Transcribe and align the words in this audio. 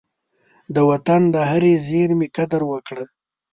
د 0.73 0.77
وطن 0.89 1.21
د 1.33 1.35
هرې 1.49 1.73
زېرمي 1.87 2.27
قدر 2.37 2.61
وکړه. 2.71 3.03